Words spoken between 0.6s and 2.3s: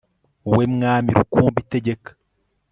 mwami rukumbi tegeka